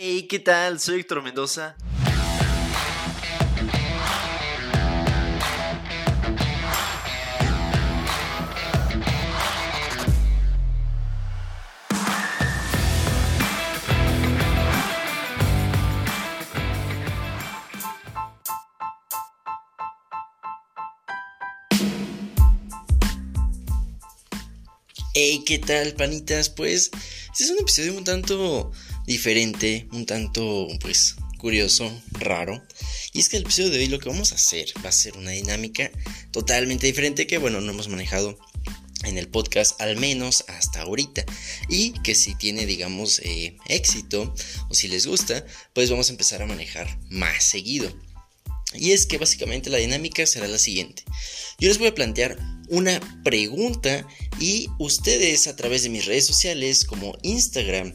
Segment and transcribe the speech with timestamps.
[0.00, 0.78] Hey, ¿qué tal?
[0.78, 1.74] Soy Héctor Mendoza.
[25.12, 26.48] Hey, ¿qué tal, panitas?
[26.48, 26.92] Pues
[27.38, 28.72] este es un episodio un tanto
[29.06, 32.60] diferente, un tanto, pues, curioso, raro.
[33.12, 35.16] Y es que el episodio de hoy lo que vamos a hacer va a ser
[35.16, 35.92] una dinámica
[36.32, 38.36] totalmente diferente que, bueno, no hemos manejado
[39.04, 41.24] en el podcast al menos hasta ahorita
[41.68, 44.34] y que si tiene digamos eh, éxito
[44.68, 47.94] o si les gusta pues vamos a empezar a manejar más seguido
[48.74, 51.04] y es que básicamente la dinámica será la siguiente
[51.58, 52.36] yo les voy a plantear
[52.68, 54.06] una pregunta
[54.38, 57.94] y ustedes a través de mis redes sociales como Instagram,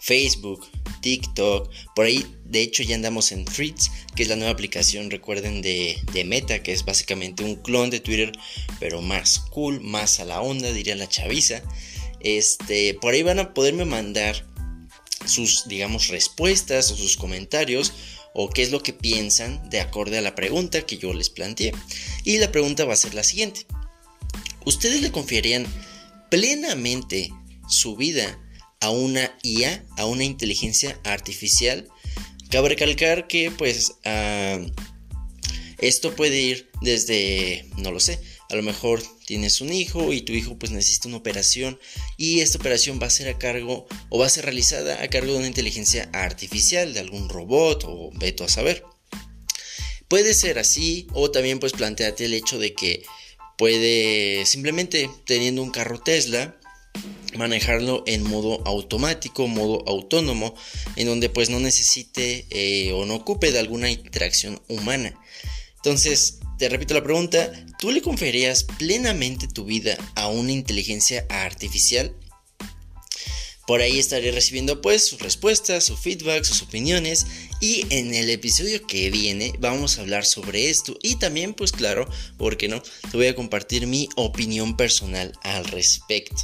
[0.00, 0.66] Facebook,
[1.00, 5.62] TikTok, por ahí de hecho ya andamos en Threads, que es la nueva aplicación, recuerden,
[5.62, 8.32] de, Meta, que es básicamente un clon de Twitter,
[8.80, 11.62] pero más cool, más a la onda, diría la chaviza.
[12.18, 14.44] Este, por ahí van a poderme mandar
[15.26, 17.92] sus, digamos, respuestas o sus comentarios
[18.34, 21.72] o qué es lo que piensan de acorde a la pregunta que yo les planteé.
[22.24, 23.66] Y la pregunta va a ser la siguiente.
[24.64, 25.66] ¿Ustedes le confiarían
[26.30, 27.30] plenamente
[27.68, 28.38] su vida
[28.80, 31.88] a una IA, a una inteligencia artificial?
[32.50, 34.58] Cabe recalcar que pues ah,
[35.78, 38.20] esto puede ir desde, no lo sé,
[38.50, 41.78] a lo mejor tienes un hijo y tu hijo pues necesita una operación
[42.16, 45.32] y esta operación va a ser a cargo o va a ser realizada a cargo
[45.32, 48.84] de una inteligencia artificial, de algún robot o veto a saber.
[50.08, 53.04] Puede ser así o también pues planteate el hecho de que
[53.56, 56.56] puede simplemente teniendo un carro Tesla
[57.36, 60.54] manejarlo en modo automático, modo autónomo,
[60.96, 65.14] en donde pues no necesite eh, o no ocupe de alguna interacción humana.
[65.76, 72.14] Entonces, te repito la pregunta, ¿tú le confiarías plenamente tu vida a una inteligencia artificial?
[73.66, 77.26] Por ahí estaré recibiendo pues sus respuestas, su feedback, sus opiniones
[77.62, 82.06] y en el episodio que viene vamos a hablar sobre esto y también pues claro,
[82.36, 82.82] ¿por qué no?
[83.10, 86.42] Te voy a compartir mi opinión personal al respecto.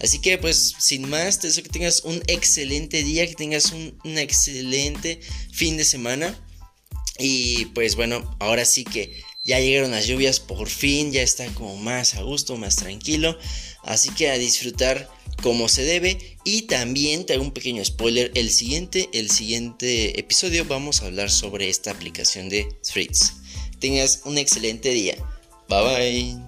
[0.00, 3.96] Así que pues sin más, te deseo que tengas un excelente día, que tengas un,
[4.02, 5.20] un excelente
[5.52, 6.36] fin de semana.
[7.20, 11.74] Y pues bueno, ahora sí que ya llegaron las lluvias, por fin ya está como
[11.78, 13.38] más a gusto, más tranquilo.
[13.82, 15.08] Así que a disfrutar
[15.42, 16.36] como se debe.
[16.44, 18.30] Y también te hago un pequeño spoiler.
[18.34, 23.36] El siguiente, el siguiente episodio vamos a hablar sobre esta aplicación de Threads.
[23.78, 25.16] Tengas un excelente día.
[25.66, 26.47] Bye bye.